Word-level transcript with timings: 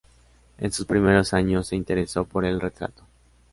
En 0.57 0.71
sus 0.71 0.87
primeros 0.87 1.31
años 1.35 1.67
se 1.67 1.75
interesó 1.75 2.25
por 2.25 2.43
el 2.43 2.59
retrato. 2.59 3.03